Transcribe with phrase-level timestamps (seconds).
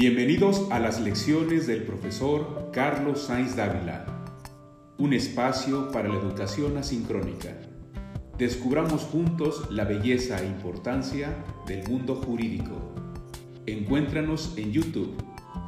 [0.00, 4.06] Bienvenidos a las lecciones del profesor Carlos Sainz Dávila,
[4.96, 7.48] un espacio para la educación asincrónica.
[8.38, 11.34] Descubramos juntos la belleza e importancia
[11.66, 12.94] del mundo jurídico.
[13.66, 15.20] Encuéntranos en YouTube,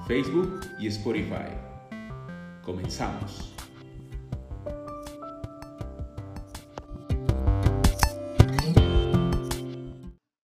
[0.06, 1.50] Facebook y Spotify.
[2.62, 3.52] Comenzamos.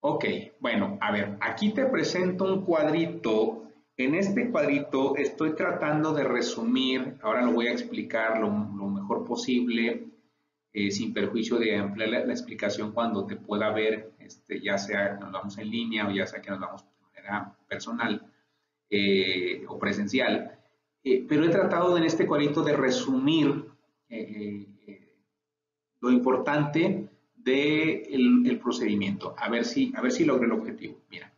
[0.00, 0.24] Ok,
[0.58, 3.65] bueno, a ver, aquí te presento un cuadrito
[3.96, 10.08] en este cuadrito estoy tratando de resumir, ahora lo voy a explicar lo, mejor posible,
[10.72, 15.24] eh, sin perjuicio de ampliar la, explicación cuando te pueda ver, este, ya sea que
[15.24, 18.22] nos vamos en línea o ya sea que nos vamos de manera personal
[18.90, 20.58] eh, o presencial.
[21.02, 23.64] Eh, pero he tratado en este cuadrito de resumir
[26.00, 29.34] lo importante del procedimiento.
[29.38, 30.98] A ver si, a ver si logré el objetivo.
[31.10, 31.32] Mira.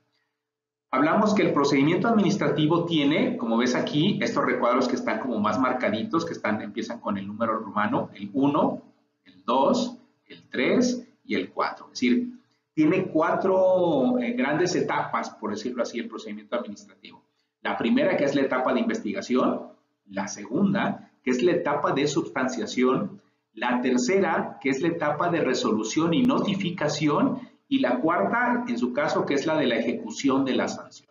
[0.91, 5.59] Hablamos que el procedimiento administrativo tiene, como ves aquí, estos recuadros que están como más
[5.61, 8.83] marcaditos, que están, empiezan con el número romano, el 1,
[9.27, 11.87] el 2, el 3 y el 4.
[11.87, 12.39] Es decir,
[12.73, 17.23] tiene cuatro eh, grandes etapas, por decirlo así, el procedimiento administrativo.
[17.61, 19.69] La primera, que es la etapa de investigación.
[20.07, 23.21] La segunda, que es la etapa de substanciación.
[23.53, 28.93] La tercera, que es la etapa de resolución y notificación y la cuarta, en su
[28.93, 31.11] caso, que es la de la ejecución de la sanción.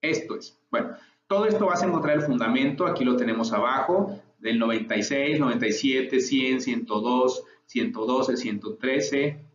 [0.00, 0.90] Esto es, bueno,
[1.26, 6.60] todo esto vas a encontrar el fundamento, aquí lo tenemos abajo, del 96, 97, 100,
[6.60, 9.46] 102, 112, 113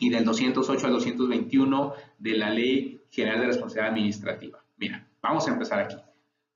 [0.00, 4.64] y del 208 al 221 de la Ley General de Responsabilidad Administrativa.
[4.76, 5.96] Mira, vamos a empezar aquí.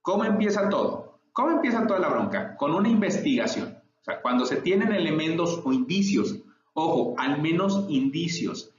[0.03, 1.21] ¿Cómo empieza todo?
[1.33, 2.57] ¿Cómo empieza toda la bronca?
[2.57, 3.79] Con una investigación.
[4.01, 6.39] O sea, cuando se tienen elementos o indicios,
[6.75, 8.72] ojo, al menos indicios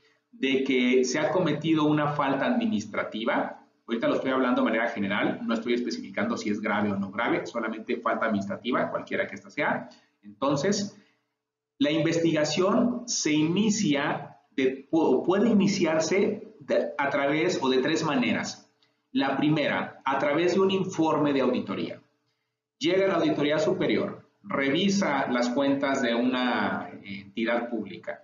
[0.43, 3.65] de que se ha cometido una falta administrativa.
[3.87, 7.11] Ahorita lo estoy hablando de manera general, no estoy especificando si es grave o no
[7.11, 9.87] grave, solamente falta administrativa, cualquiera que ésta sea.
[10.21, 10.99] Entonces,
[11.77, 14.37] la investigación se inicia
[14.91, 16.55] o puede iniciarse
[16.97, 18.69] a través o de tres maneras.
[19.13, 22.01] La primera, a través de un informe de auditoría.
[22.79, 28.22] Llega la auditoría superior, revisa las cuentas de una entidad pública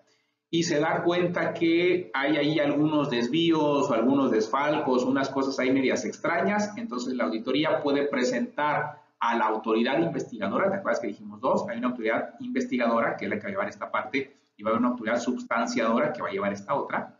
[0.52, 5.72] y se da cuenta que hay ahí algunos desvíos o algunos desfalcos, unas cosas ahí
[5.72, 11.40] medias extrañas, entonces la auditoría puede presentar a la autoridad investigadora, ¿te acuerdas que dijimos
[11.42, 11.68] dos?
[11.68, 14.70] Hay una autoridad investigadora que es la que va a llevar esta parte y va
[14.70, 17.20] a haber una autoridad substanciadora que va a llevar esta otra.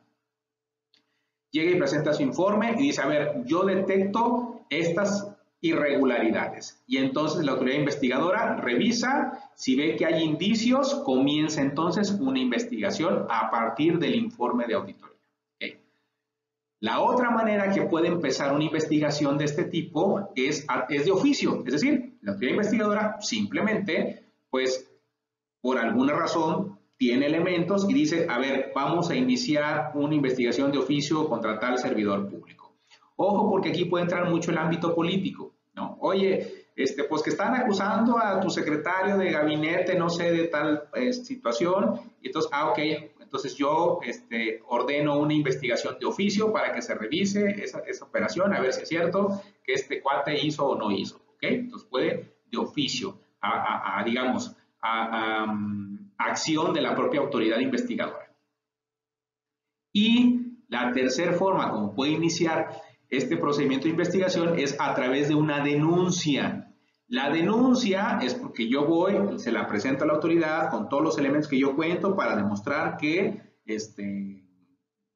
[1.52, 5.29] Llega y presenta su informe y dice, a ver, yo detecto estas
[5.62, 6.82] irregularidades.
[6.88, 13.26] Y entonces la autoridad investigadora revisa, si ve que hay indicios, comienza entonces una investigación
[13.30, 15.10] a partir del informe de auditoría.
[16.82, 21.62] La otra manera que puede empezar una investigación de este tipo es, es de oficio,
[21.66, 24.90] es decir, la autoridad investigadora simplemente, pues,
[25.60, 30.78] por alguna razón, tiene elementos y dice, a ver, vamos a iniciar una investigación de
[30.78, 32.74] oficio contra tal servidor público.
[33.18, 35.49] Ojo, porque aquí puede entrar mucho el ámbito político,
[36.00, 40.90] Oye, este, pues que están acusando a tu secretario de gabinete, no sé, de tal
[40.94, 42.80] eh, situación, y entonces, ah, ok,
[43.20, 48.60] entonces yo este, ordeno una investigación de oficio para que se revise esa, operación, a
[48.60, 51.44] ver si es cierto que este cuate hizo o no hizo, ¿ok?
[51.44, 53.20] Entonces puede de oficio,
[54.06, 58.36] digamos, a, mm, acción de la propia autoridad investigadora.
[59.94, 65.36] Y la tercera forma como puede iniciar este procedimiento de investigación es a través de
[65.36, 66.74] una denuncia.
[67.08, 71.18] La denuncia es porque yo voy se la presento a la autoridad con todos los
[71.18, 74.44] elementos que yo cuento para demostrar que este,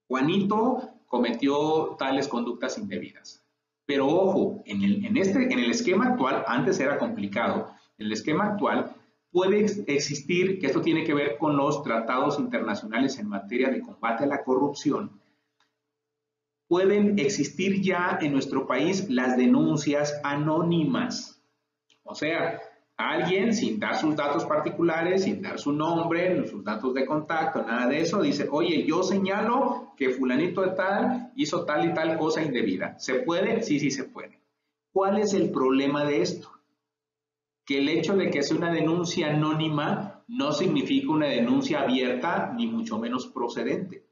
[0.08, 3.46] Juanito cometió tales conductas indebidas.
[3.86, 8.96] Pero ojo, en, este, en el esquema actual, antes era complicado, en el esquema actual
[9.32, 14.24] puede existir, que esto tiene que ver con los tratados internacionales en materia de combate
[14.24, 15.20] a la corrupción,
[16.74, 21.40] pueden existir ya en nuestro país las denuncias anónimas.
[22.02, 22.60] O sea,
[22.98, 27.86] alguien sin dar sus datos particulares, sin dar su nombre, sus datos de contacto, nada
[27.86, 32.42] de eso, dice, oye, yo señalo que fulanito de tal hizo tal y tal cosa
[32.42, 32.98] indebida.
[32.98, 33.62] ¿Se puede?
[33.62, 34.40] Sí, sí se puede.
[34.92, 36.50] ¿Cuál es el problema de esto?
[37.68, 42.66] Que el hecho de que sea una denuncia anónima no significa una denuncia abierta ni
[42.66, 44.03] mucho menos procedente.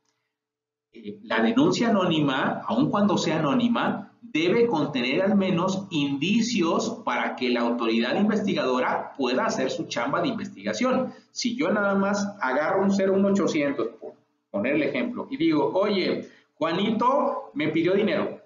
[0.93, 7.49] Eh, la denuncia anónima, aun cuando sea anónima, debe contener al menos indicios para que
[7.49, 11.13] la autoridad investigadora pueda hacer su chamba de investigación.
[11.31, 14.13] Si yo nada más agarro un 01800, por
[14.49, 18.41] poner el ejemplo, y digo, oye, Juanito me pidió dinero,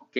[0.00, 0.16] ¿ok?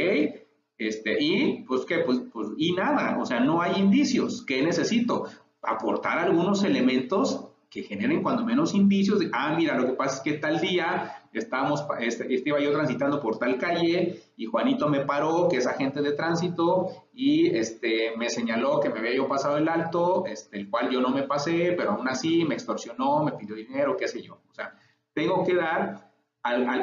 [0.79, 4.45] Este, y pues qué, pues, pues, y nada, o sea, no hay indicios.
[4.45, 5.27] ¿Qué necesito?
[5.61, 10.23] Aportar algunos elementos que generen cuando menos indicios de, ah, mira, lo que pasa es
[10.23, 15.01] que tal día estábamos, este, este, iba yo transitando por tal calle y Juanito me
[15.01, 19.57] paró, que es agente de tránsito, y este, me señaló que me había yo pasado
[19.57, 23.33] el alto, este, el cual yo no me pasé, pero aún así me extorsionó, me
[23.33, 24.41] pidió dinero, qué sé yo.
[24.51, 24.75] O sea,
[25.15, 26.13] tengo que dar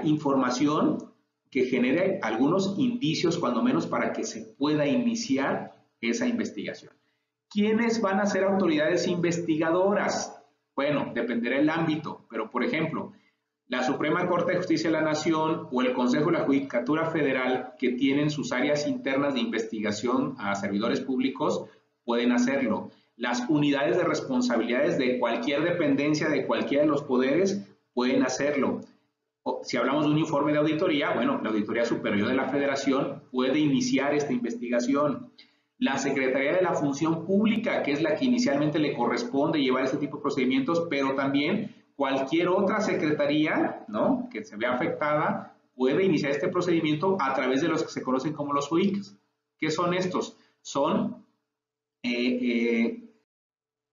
[0.03, 1.13] información
[1.51, 6.93] que genere algunos indicios, cuando menos, para que se pueda iniciar esa investigación.
[7.49, 10.39] ¿Quiénes van a ser autoridades investigadoras?
[10.75, 13.11] Bueno, dependerá el ámbito, pero por ejemplo,
[13.69, 17.75] la Suprema Corte de Justicia de la Nación o el Consejo de la Judicatura Federal,
[17.77, 21.65] que tienen sus áreas internas de investigación a servidores públicos,
[22.03, 22.89] pueden hacerlo.
[23.15, 27.63] Las unidades de responsabilidades de cualquier dependencia de cualquiera de los poderes
[27.93, 28.81] pueden hacerlo.
[29.61, 33.59] Si hablamos de un informe de auditoría, bueno, la Auditoría Superior de la Federación puede
[33.59, 35.31] iniciar esta investigación.
[35.77, 39.97] La Secretaría de la Función Pública, que es la que inicialmente le corresponde llevar este
[39.97, 44.29] tipo de procedimientos, pero también cualquier otra secretaría ¿no?
[44.31, 48.31] que se vea afectada puede iniciar este procedimiento a través de los que se conocen
[48.31, 49.17] como los UICs.
[49.57, 50.37] ¿Qué son estos?
[50.61, 51.25] Son
[52.01, 53.03] eh, eh,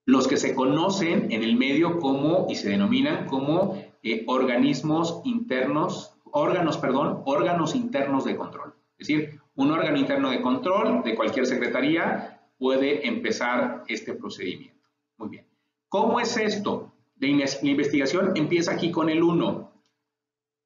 [0.05, 6.15] los que se conocen en el medio como y se denominan como eh, organismos internos,
[6.31, 8.73] órganos, perdón, órganos internos de control.
[8.99, 14.87] Es decir, un órgano interno de control de cualquier secretaría puede empezar este procedimiento.
[15.17, 15.47] Muy bien.
[15.89, 16.93] ¿Cómo es esto?
[17.19, 19.73] La investigación empieza aquí con el 1.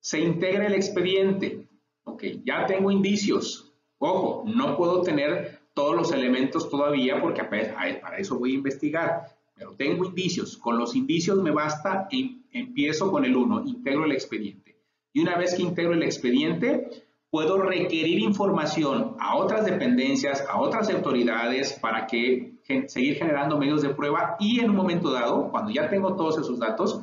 [0.00, 1.68] Se integra el expediente.
[2.04, 3.72] Ok, ya tengo indicios.
[3.98, 9.36] Ojo, no puedo tener todos los elementos todavía porque para eso voy a investigar.
[9.54, 10.56] Pero tengo indicios.
[10.56, 14.76] Con los indicios me basta y empiezo con el 1, integro el expediente.
[15.12, 16.88] Y una vez que integro el expediente,
[17.30, 22.49] puedo requerir información a otras dependencias, a otras autoridades para que
[22.88, 26.58] seguir generando medios de prueba y en un momento dado, cuando ya tengo todos esos
[26.58, 27.00] datos,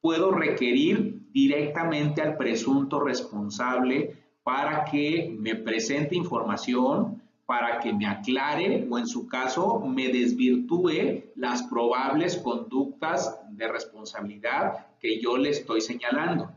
[0.00, 8.86] puedo requerir directamente al presunto responsable para que me presente información, para que me aclare
[8.88, 15.80] o en su caso me desvirtúe las probables conductas de responsabilidad que yo le estoy
[15.80, 16.50] señalando.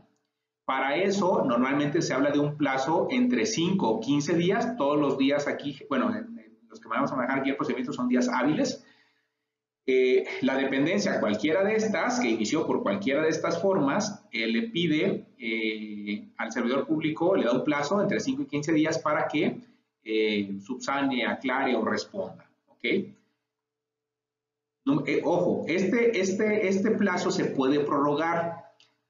[0.64, 5.18] Para eso, normalmente se habla de un plazo entre 5 o 15 días, todos los
[5.18, 6.10] días aquí, bueno,
[6.74, 8.84] los que vamos a manejar aquí el procedimiento son días hábiles.
[9.86, 14.68] Eh, la dependencia, cualquiera de estas, que inició por cualquiera de estas formas, eh, le
[14.70, 19.28] pide eh, al servidor público, le da un plazo entre 5 y 15 días para
[19.28, 19.60] que
[20.60, 22.50] subsane, aclare o responda.
[22.66, 22.84] ¿ok?
[25.22, 28.64] ojo, este, este, este plazo se puede prorrogar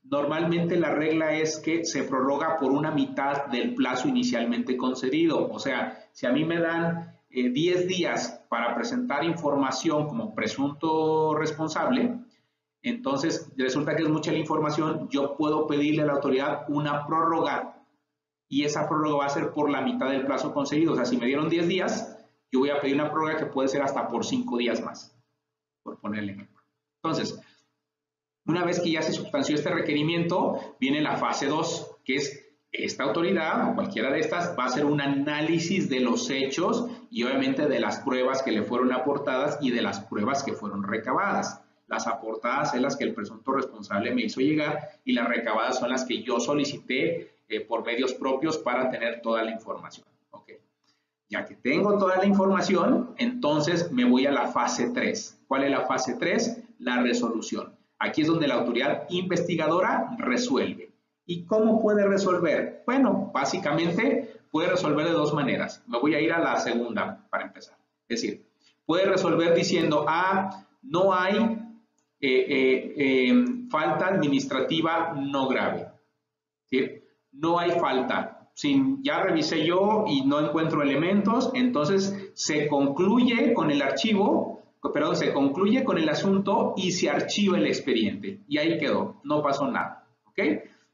[0.05, 5.51] Normalmente la regla es que se prorroga por una mitad del plazo inicialmente concedido.
[5.51, 11.35] O sea, si a mí me dan 10 eh, días para presentar información como presunto
[11.35, 12.19] responsable,
[12.83, 17.83] entonces resulta que es mucha la información, yo puedo pedirle a la autoridad una prórroga
[18.49, 20.93] y esa prórroga va a ser por la mitad del plazo concedido.
[20.93, 22.19] O sea, si me dieron 10 días,
[22.53, 25.17] yo voy a pedir una prórroga que puede ser hasta por 5 días más,
[25.83, 26.63] por ponerle ejemplo.
[27.03, 27.41] Entonces,
[28.47, 32.44] una vez que ya se sustanció este requerimiento, viene la fase 2, que es
[32.75, 37.23] esta autoridad o cualquiera de estas va a hacer un análisis de los hechos y
[37.23, 41.61] obviamente de las pruebas que le fueron aportadas y de las pruebas que fueron recabadas.
[41.87, 45.91] Las aportadas son las que el presunto responsable me hizo llegar y las recabadas son
[45.91, 50.07] las que yo solicité eh, por medios propios para tener toda la información.
[51.31, 55.45] Ya que tengo toda la información, entonces me voy a la fase 3.
[55.49, 56.63] ¿Cuál es la fase 3?
[56.79, 57.75] La resolución.
[57.99, 60.94] Aquí es donde la autoridad investigadora resuelve.
[61.27, 62.83] ¿Y cómo puede resolver?
[62.87, 65.83] Bueno, básicamente puede resolver de dos maneras.
[65.87, 67.77] Me voy a ir a la segunda para empezar.
[68.09, 68.47] Es decir,
[68.85, 71.37] puede resolver diciendo, ah, no hay
[72.21, 75.89] eh, eh, em, falta administrativa no grave.
[77.33, 78.51] No hay falta.
[79.03, 84.55] Ya revisé yo y no encuentro elementos, entonces se concluye con el archivo
[84.93, 88.41] perdón, se concluye con el asunto y se archiva el expediente.
[88.49, 90.07] Y ahí quedó, no pasó nada.
[90.27, 90.39] ¿Ok?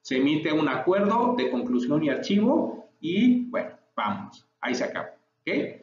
[0.02, 5.10] Se emite un acuerdo de conclusión y archivo y bueno, vamos, ahí se acaba.
[5.40, 5.82] ¿Ok?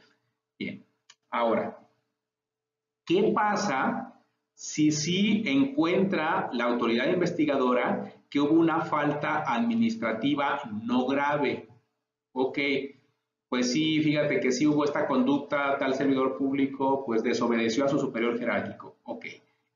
[0.60, 0.84] Bien,
[1.30, 1.80] ahora,
[3.06, 4.22] ¿qué pasa
[4.54, 11.68] si sí encuentra la autoridad investigadora que hubo una falta administrativa no grave?
[12.34, 12.60] Ok,
[13.50, 18.00] pues sí, fíjate que sí hubo esta conducta, tal servidor público, pues desobedeció a su
[18.00, 18.98] superior jerárquico.
[19.04, 19.26] Ok.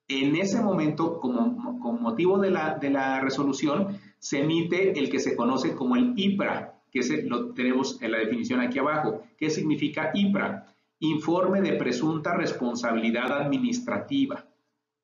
[0.08, 5.36] En ese momento, como, motivo de la, de la resolución, se emite el que se
[5.36, 9.24] conoce como el IPRA, que se, lo tenemos en la definición aquí abajo.
[9.36, 10.68] ¿Qué significa IPRA?
[11.00, 14.46] Informe de presunta responsabilidad administrativa.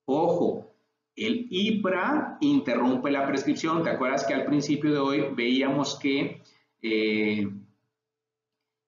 [0.06, 0.72] Ojo,
[1.16, 3.82] el IPRA interrumpe la prescripción.
[3.82, 6.44] ¿Te acuerdas que al principio de hoy veíamos que
[6.84, 7.50] eh,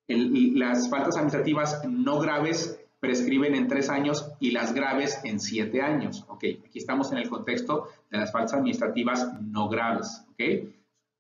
[0.08, 6.26] las faltas administrativas no graves prescriben en tres años y las graves en siete años.
[6.28, 10.26] Ok, aquí estamos en el contexto de las faltas administrativas no graves.
[10.32, 10.70] Ok,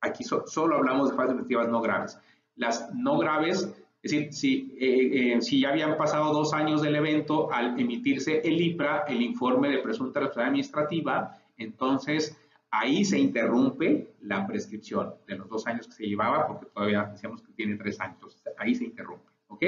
[0.01, 2.19] aquí solo hablamos de faltas administrativas no graves.
[2.55, 6.95] Las no graves, es decir, si, eh, eh, si ya habían pasado dos años del
[6.95, 12.37] evento, al emitirse el IPRA, el informe de presunta responsabilidad administrativa, entonces
[12.71, 17.41] ahí se interrumpe la prescripción de los dos años que se llevaba, porque todavía decíamos
[17.41, 18.41] que tiene tres años.
[18.57, 19.29] Ahí se interrumpe.
[19.47, 19.63] ¿Ok?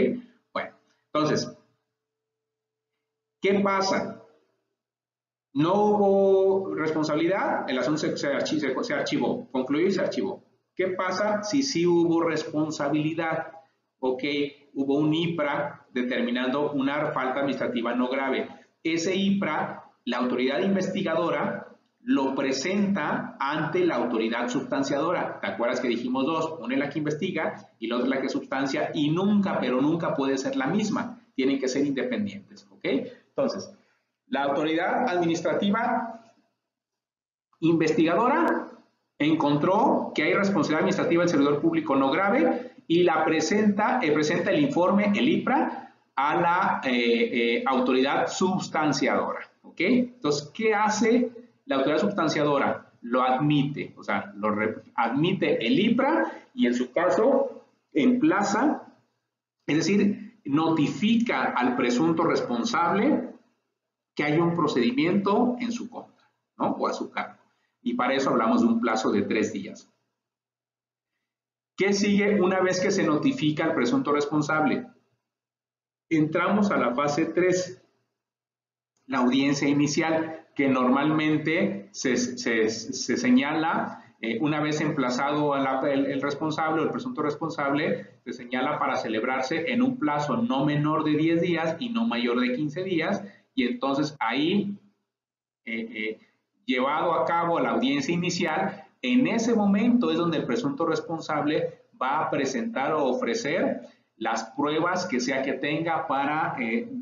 [0.53, 0.75] Bueno,
[1.13, 1.51] entonces,
[3.41, 4.21] ¿Qué pasa?
[5.53, 10.43] No hubo responsabilidad, el asunto se, se, archivó, concluyó y se archivó.
[10.75, 13.51] ¿Qué pasa si sí hubo responsabilidad?
[13.99, 14.23] Ok,
[14.75, 18.47] hubo un IPRA determinando una falta administrativa no grave.
[18.83, 21.67] Ese IPRA, la autoridad investigadora
[22.03, 25.39] lo presenta ante la autoridad sustanciadora.
[25.41, 26.59] ¿Te acuerdas que dijimos dos?
[26.59, 29.81] Una es la que investiga y la otra es la que sustancia y nunca, pero
[29.81, 31.19] nunca puede ser la misma.
[31.35, 32.85] Tienen que ser independientes, ¿ok?
[33.35, 33.71] Entonces,
[34.27, 36.21] la autoridad administrativa
[37.59, 38.67] investigadora
[39.19, 44.51] encontró que hay responsabilidad administrativa del servidor público no grave y la presenta, eh, presenta
[44.51, 49.49] el informe, el IPRA, a la eh, eh, autoridad sustanciadora.
[49.63, 49.79] ¿Ok?
[49.79, 51.31] Entonces, ¿qué hace
[51.65, 52.91] la autoridad sustanciadora?
[53.01, 54.55] Lo admite, o sea, lo
[54.95, 58.83] admite el IPRA y en su caso emplaza,
[59.65, 63.33] es decir, notifica al presunto responsable
[64.15, 66.71] que hay un procedimiento en su contra, ¿no?
[66.71, 67.39] O a su cargo.
[67.81, 69.89] Y para eso hablamos de un plazo de tres días.
[71.77, 74.87] ¿Qué sigue una vez que se notifica al presunto responsable?
[76.09, 77.81] Entramos a la fase 3,
[79.07, 86.83] la audiencia inicial, que normalmente se, se señala eh, una vez emplazado el, responsable o
[86.83, 91.75] el presunto responsable, se señala para celebrarse en un plazo no menor de 10 días
[91.79, 93.23] y no mayor de 15 días,
[93.55, 94.77] y entonces ahí,
[95.65, 96.19] eh, eh,
[96.65, 102.19] llevado a cabo la audiencia inicial, en ese momento es donde el presunto responsable va
[102.19, 103.81] a presentar o ofrecer
[104.17, 106.55] las pruebas que sea que tenga para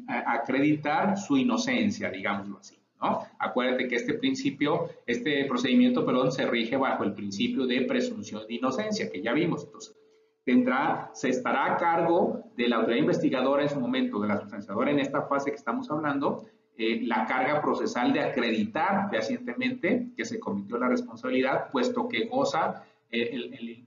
[0.08, 2.80] acreditar su inocencia, digámoslo así.
[3.00, 8.56] Acuérdate que este principio, este procedimiento, perdón, se rige bajo el principio de presunción de
[8.56, 9.64] inocencia, que ya vimos.
[9.64, 9.96] Entonces,
[10.44, 14.92] tendrá, se estará a cargo de la autoridad investigadora en su momento, de la sustanciadora
[14.92, 16.46] en esta fase que estamos hablando,
[16.78, 22.84] eh, la carga procesal de acreditar fehacientemente que se cometió la responsabilidad, puesto que goza
[23.12, 23.86] eh, el,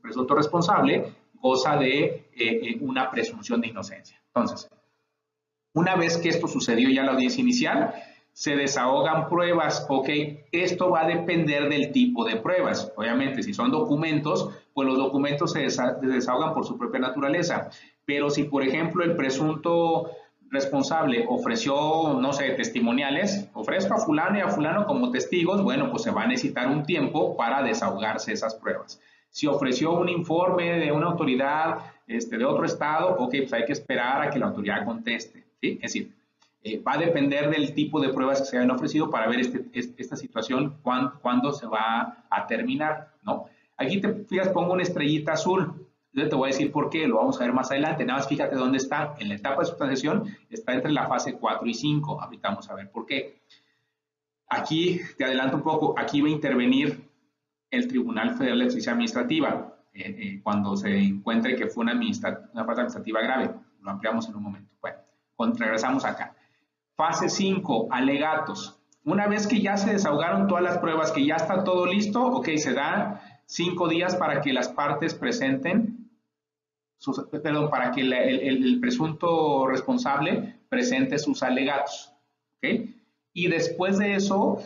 [0.00, 4.20] presunto responsable, goza de eh, una presunción de inocencia.
[4.26, 4.68] Entonces,
[5.74, 7.94] una vez que esto sucedió ya en la audiencia inicial,
[8.40, 10.08] se desahogan pruebas, ok,
[10.50, 12.90] esto va a depender del tipo de pruebas.
[12.96, 15.68] Obviamente, si son documentos, pues los documentos se,
[16.00, 17.68] desahogan por su propia naturaleza.
[18.06, 20.10] Pero si, por ejemplo, el presunto
[20.48, 26.04] responsable ofreció, no sé, testimoniales, ofrezco a fulano y a fulano como testigos, bueno, pues
[26.04, 29.02] se va a necesitar un tiempo para desahogarse esas pruebas.
[29.28, 33.74] Si ofreció un informe de una autoridad este, de otro estado, ok, pues hay que
[33.74, 35.44] esperar a que la autoridad conteste.
[35.60, 35.72] ¿sí?
[35.82, 36.19] Es decir,
[36.62, 39.64] eh, va a depender del tipo de pruebas que se hayan ofrecido para ver este,
[39.72, 43.46] esta situación, cuándo, se va a terminar, ¿no?
[43.78, 45.86] Aquí te fijas, pongo una estrellita azul.
[46.12, 48.04] Yo te voy a decir por qué, lo vamos a ver más adelante.
[48.04, 49.14] Nada más fíjate dónde está.
[49.18, 52.20] En la etapa de sustanciación está entre la fase 4 y 5.
[52.20, 53.40] Ahorita vamos a ver por qué.
[54.48, 57.08] Aquí, te adelanto un poco, aquí va a intervenir
[57.70, 62.64] el Tribunal Federal de Justicia Administrativa eh, eh, cuando se encuentre que fue una, una
[62.64, 63.50] falta administrativa grave.
[63.80, 64.74] Lo ampliamos en un momento.
[64.80, 66.34] Bueno, regresamos acá.
[66.96, 68.80] Fase 5, alegatos.
[69.04, 72.48] Una vez que ya se desahogaron todas las pruebas, que ya está todo listo, ok,
[72.56, 76.10] se da cinco días para que las partes presenten,
[77.30, 82.12] perdón, para que el, presunto responsable presente sus alegatos,
[82.58, 82.88] ok.
[83.32, 84.58] Y después de eso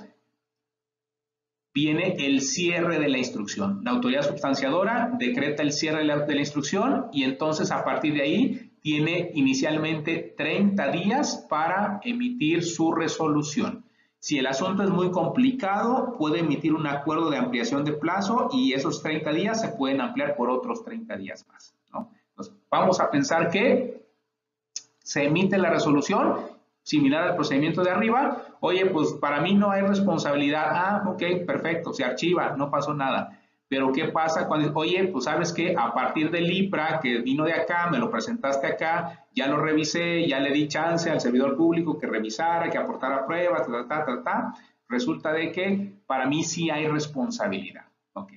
[1.72, 3.80] viene el cierre de la instrucción.
[3.84, 8.14] La autoridad sustanciadora decreta el cierre de la, de la instrucción y entonces a partir
[8.14, 13.82] de ahí tiene inicialmente 30 días para emitir su resolución.
[14.18, 18.74] Si el asunto es muy complicado, puede emitir un acuerdo de ampliación de plazo y
[18.74, 21.74] esos 30 días se pueden ampliar por otros 30 días más.
[22.28, 24.04] Entonces, vamos a pensar que
[24.98, 26.40] se emite la resolución
[26.82, 28.48] similar al procedimiento de arriba.
[28.60, 30.66] Oye, pues para mí no hay responsabilidad.
[30.68, 33.40] Ah, ok, perfecto, se archiva, no pasó nada.
[33.68, 37.54] Pero ¿qué pasa cuando, oye, pues sabes que a partir del IPRA que vino de
[37.54, 41.98] acá, me lo presentaste acá, ya lo revisé, ya le di chance al servidor público
[41.98, 44.54] que revisara, que aportara pruebas, ta, ta, ta, ta,
[44.88, 47.86] resulta de que para mí sí hay responsabilidad.
[48.12, 48.32] Ok.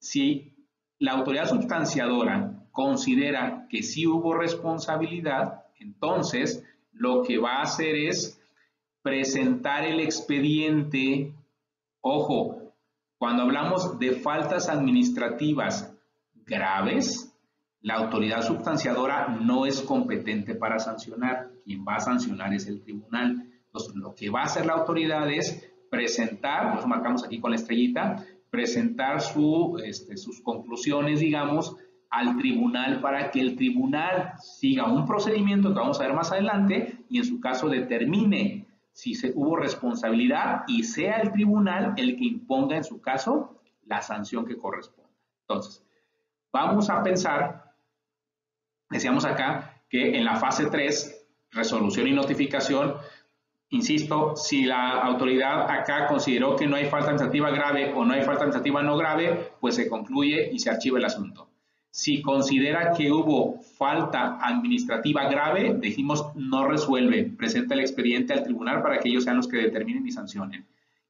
[0.00, 0.54] Si
[0.98, 8.40] la autoridad sustanciadora considera que sí hubo responsabilidad, entonces lo que va a hacer es
[9.02, 11.32] presentar el expediente,
[12.00, 12.57] ojo,
[13.18, 15.92] cuando hablamos de faltas administrativas
[16.46, 17.34] graves,
[17.80, 21.50] la autoridad sustanciadora no es competente para sancionar.
[21.64, 23.44] Quien va a sancionar es el tribunal.
[23.66, 27.56] Entonces, lo que va a hacer la autoridad es presentar, nos marcamos aquí con la
[27.56, 29.18] estrellita, presentar
[29.84, 31.76] este, sus conclusiones, digamos,
[32.10, 37.04] al tribunal para que el tribunal siga un procedimiento que vamos a ver más adelante
[37.08, 38.67] y en su caso determine
[38.98, 44.02] si se, hubo responsabilidad y sea el tribunal el que imponga en su caso la
[44.02, 45.08] sanción que corresponda.
[45.42, 45.84] Entonces,
[46.52, 47.74] vamos a pensar,
[48.90, 52.96] decíamos acá, que en la fase 3, resolución y notificación,
[53.68, 58.22] insisto, si la autoridad acá consideró que no hay falta administrativa grave o no hay
[58.22, 61.47] falta administrativa no grave, pues se concluye y se archiva el asunto.
[61.98, 68.82] Si considera que hubo falta administrativa grave, decimos no resuelve, presenta el expediente al tribunal
[68.82, 70.64] para que ellos sean los que determinen y sancionen.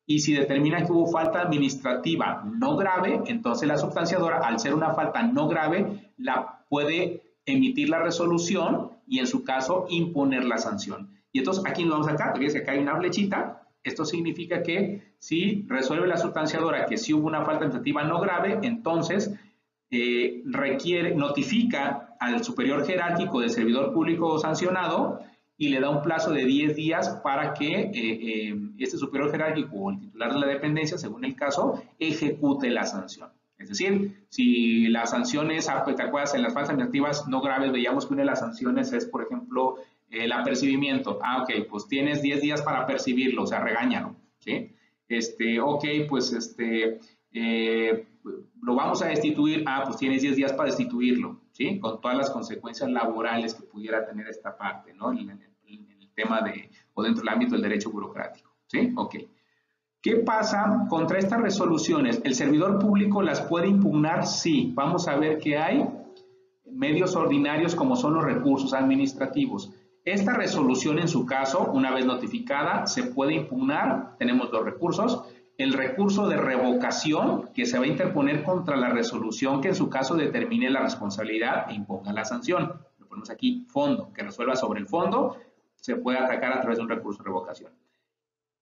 [0.06, 4.94] Y si determina que hubo falta administrativa no grave, entonces la sustanciadora, al ser una
[4.94, 11.10] falta no grave, la puede emitir la resolución y en su caso imponer la sanción.
[11.32, 15.66] Y entonces aquí nos vamos acá, fíjense acá hay una flechita, esto significa que si
[15.68, 19.34] resuelve la sustanciadora que si hubo una falta administrativa no grave, entonces
[19.90, 25.20] eh, requiere, notifica al superior jerárquico del servidor público sancionado
[25.56, 29.76] y le da un plazo de 10 días para que eh, eh, este superior jerárquico
[29.76, 33.30] o el titular de la dependencia, según el caso, ejecute la sanción.
[33.58, 36.34] Es decir, si la sanción es, ah, pues, ¿te acuerdas?
[36.34, 39.76] En las falsas administrativas no graves veíamos que una de las sanciones es, por ejemplo,
[40.10, 41.18] el apercibimiento.
[41.22, 44.14] Ah, ok, pues tienes 10 días para percibirlo, o sea, regáñalo.
[45.08, 47.00] Este, ok, pues este,
[48.62, 51.78] lo vamos a destituir, ah, pues tienes 10 días para destituirlo, ¿sí?
[51.78, 55.12] Con todas las consecuencias laborales que pudiera tener esta parte, ¿no?
[55.12, 55.38] En, el,
[56.14, 58.92] tema de, o dentro del ámbito del derecho burocrático, ¿sí?
[58.96, 59.14] Ok.
[60.02, 62.20] ¿Qué pasa contra estas resoluciones?
[62.24, 64.26] ¿El servidor público las puede impugnar?
[64.26, 64.72] Sí.
[64.74, 65.88] Vamos a ver que hay
[66.64, 69.72] medios ordinarios como son los recursos administrativos.
[70.04, 75.24] Esta resolución en su caso, una vez notificada, se puede impugnar, tenemos los recursos,
[75.58, 79.90] el recurso de revocación que se va a interponer contra la resolución que en su
[79.90, 82.80] caso determine la responsabilidad e imponga la sanción.
[82.98, 85.36] Lo ponemos aquí, fondo, que resuelva sobre el fondo,
[85.74, 87.72] se puede atacar a través de un recurso de revocación.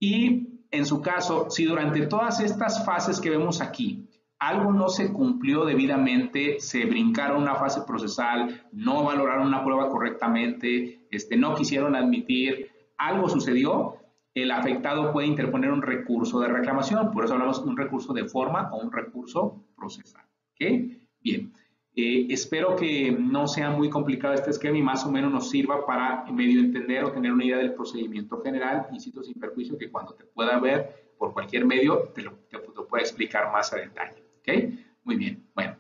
[0.01, 5.13] Y en su caso, si durante todas estas fases que vemos aquí, algo no se
[5.13, 11.95] cumplió debidamente, se brincaron una fase procesal, no valoraron una prueba correctamente, este, no quisieron
[11.95, 13.97] admitir, algo sucedió,
[14.37, 18.27] el afectado puede interponer un recurso de reclamación, por eso hablamos de un recurso de
[18.27, 20.25] forma o un recurso procesal.
[20.53, 20.93] ¿Ok?
[21.23, 21.53] Bien.
[21.95, 25.87] Eh, espero que no sea muy complicado este esquema y más o menos nos sirva
[25.87, 30.13] para medio entender o tener una idea del procedimiento general, insisto sin perjuicio que cuando
[30.13, 34.23] te pueda ver por cualquier medio te lo, te lo pueda explicar más a detalle.
[34.41, 34.75] ¿Ok?
[35.05, 35.47] Muy bien.
[35.55, 35.77] Bueno.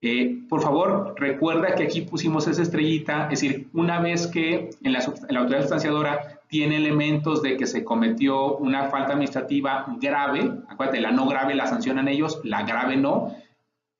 [0.00, 4.92] Eh, por favor, recuerda que aquí pusimos esa estrellita, es decir, una vez que en
[4.92, 10.50] la, en la autoridad sustanciadora tiene elementos de que se cometió una falta administrativa grave,
[10.68, 13.34] acuérdate, la no grave la sancionan ellos, la grave no,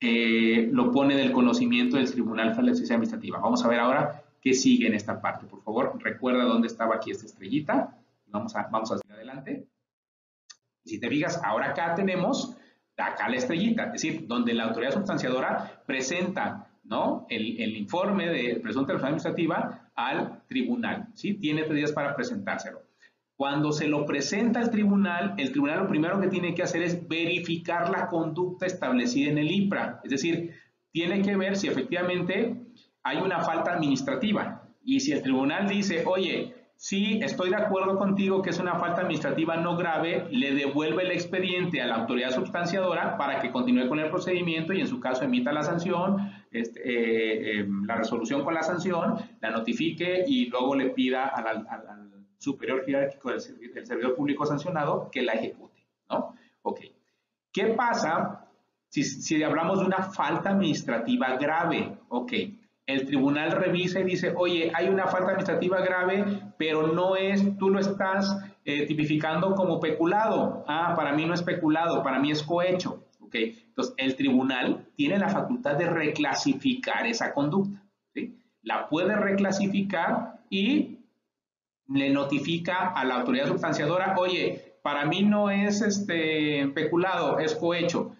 [0.01, 3.39] eh, lo pone del conocimiento del Tribunal Federal de Justicia Administrativa.
[3.39, 5.45] Vamos a ver ahora qué sigue en esta parte.
[5.45, 7.95] Por favor, recuerda dónde estaba aquí esta estrellita.
[8.27, 9.67] Vamos a, vamos a seguir adelante.
[10.85, 12.55] Si te fijas, ahora acá tenemos
[12.97, 17.25] acá la estrellita, es decir, donde la autoridad sustanciadora presenta ¿no?
[17.29, 21.33] el, el informe de presunta administrativa al tribunal, ¿sí?
[21.35, 22.81] Tiene tres días para presentárselo.
[23.35, 27.07] Cuando se lo presenta al tribunal, el tribunal lo primero que tiene que hacer es
[27.07, 30.55] verificar la conducta establecida en el IPRA, es decir,
[30.91, 32.55] tiene que ver si efectivamente
[33.03, 34.63] hay una falta administrativa.
[34.83, 39.01] Y si el tribunal dice, oye, si estoy de acuerdo contigo que es una falta
[39.01, 43.99] administrativa no grave, le devuelve el expediente a la autoridad sustanciadora para que continúe con
[43.99, 48.53] el procedimiento y en su caso emita la sanción, este, eh, em, la resolución con
[48.53, 51.67] la sanción, la notifique y luego le pida al,
[52.37, 56.35] superior jerárquico del, servidor público sancionado que la ejecute, ¿no?
[56.61, 56.79] Ok.
[57.51, 58.47] ¿Qué pasa
[58.87, 61.97] si, si hablamos de una falta administrativa grave?
[62.07, 62.31] Ok
[62.89, 66.25] el tribunal revisa y dice, oye, hay una falta administrativa grave,
[66.57, 68.35] pero no es, tú lo estás
[68.65, 70.65] eh, tipificando como peculado.
[70.67, 73.03] Ah, para mí no es peculado, para mí es cohecho.
[73.29, 73.35] ¿Ok?
[73.35, 77.81] Entonces, el tribunal tiene la facultad de reclasificar esa conducta,
[78.13, 78.37] ¿sí?
[78.63, 80.97] La puede reclasificar y
[81.87, 88.15] le notifica a la autoridad sustanciadora, oye, para mí no es este peculado, es cohecho.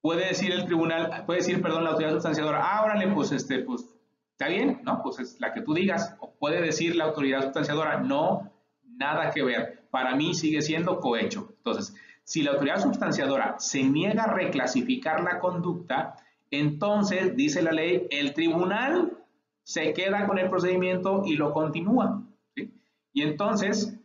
[0.00, 3.88] Puede decir el tribunal, puede decir, perdón, la autoridad sustanciadora, ah, órale, pues este, pues,
[4.32, 4.80] ¿está bien?
[4.84, 6.16] No, pues es la que tú digas.
[6.38, 8.52] Puede decir la autoridad sustanciadora, no,
[8.84, 9.86] nada que ver.
[9.90, 11.52] Para mí sigue siendo cohecho.
[11.58, 11.94] Entonces,
[12.28, 16.14] si la autoridad sustanciadora se niega a reclasificar la conducta,
[16.50, 19.16] entonces, dice la ley, el tribunal
[19.62, 22.22] se queda con el procedimiento y lo continúa.
[23.14, 23.98] Y entonces,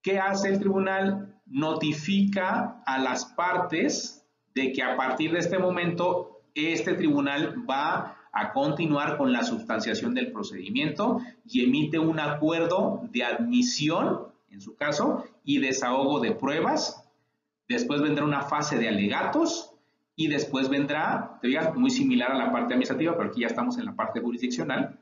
[0.00, 1.38] ¿qué hace el tribunal?
[1.44, 8.52] Notifica a las partes de que a partir de este momento este tribunal va a
[8.54, 15.24] continuar con la sustanciación del procedimiento y emite un acuerdo de admisión, en su caso,
[15.44, 17.04] y desahogo de pruebas.
[17.68, 19.72] Después vendrá una fase de alegatos
[20.16, 23.78] y después vendrá, te digo, muy similar a la parte administrativa, pero aquí ya estamos
[23.78, 25.00] en la parte jurisdiccional,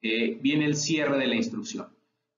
[0.00, 1.88] eh, viene el cierre de la instrucción.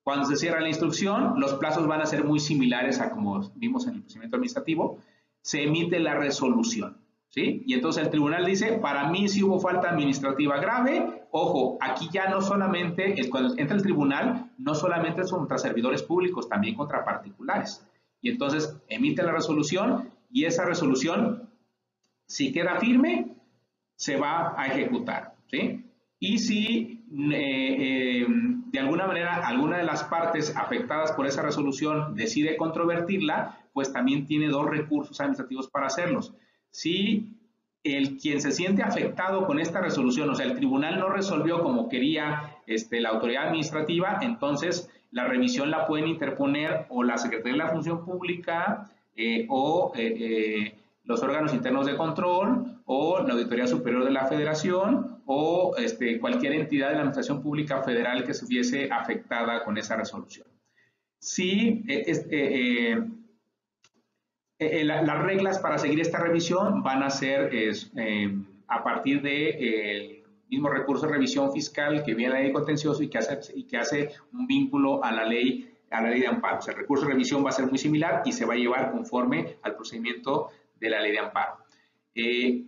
[0.03, 3.87] Cuando se cierra la instrucción, los plazos van a ser muy similares a como vimos
[3.87, 4.99] en el procedimiento administrativo.
[5.42, 6.97] Se emite la resolución,
[7.31, 7.62] ¿sí?
[7.67, 12.29] Y entonces el tribunal dice, para mí si hubo falta administrativa grave, ojo, aquí ya
[12.29, 17.87] no solamente, cuando entra el tribunal, no solamente es contra servidores públicos, también contra particulares.
[18.21, 21.49] Y entonces emite la resolución y esa resolución,
[22.27, 23.37] si queda firme,
[23.95, 25.85] se va a ejecutar, ¿sí?
[26.19, 32.15] Y si eh, eh, de alguna manera alguna de las partes afectadas por esa resolución
[32.15, 36.35] decide controvertirla, pues también tiene dos recursos administrativos para hacerlos.
[36.70, 37.37] Si
[37.94, 41.88] el quien se siente afectado con esta resolución, o sea, el tribunal no resolvió como
[41.88, 47.59] quería este, la autoridad administrativa, entonces la revisión la pueden interponer o la Secretaría de
[47.59, 49.92] la Función Pública eh, o
[51.05, 56.52] los órganos internos de control o la Auditoría Superior de la Federación o este, cualquier
[56.55, 60.46] entidad de la Administración Pública Federal que se viese afectada con esa resolución.
[61.18, 63.02] Si eh,
[64.59, 67.51] eh, eh, las reglas para seguir esta revisión van a ser
[68.69, 73.19] a partir del mismo recurso de revisión fiscal que viene la ley contencioso y que
[73.79, 76.59] hace, un vínculo a la ley a la ley de amparo.
[76.66, 79.57] el recurso de revisión va a ser muy similar y se va a llevar conforme
[79.62, 80.49] al procedimiento
[80.81, 81.59] de la ley de amparo.
[82.14, 82.64] Eh,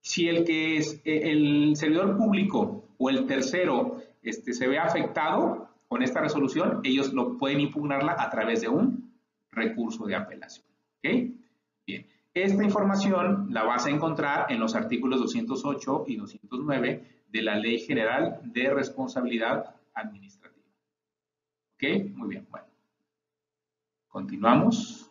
[0.00, 5.68] si el que es eh, el servidor público o el tercero este, se ve afectado
[5.86, 9.14] con esta resolución, ellos lo pueden impugnarla a través de un
[9.50, 10.67] recurso de apelación.
[10.98, 11.10] ¿Ok?
[11.86, 12.06] Bien.
[12.34, 17.80] Esta información la vas a encontrar en los artículos 208 y 209 de la Ley
[17.80, 20.64] General de Responsabilidad Administrativa.
[21.74, 22.14] ¿Ok?
[22.14, 22.46] Muy bien.
[22.50, 22.66] Bueno.
[24.08, 25.07] Continuamos.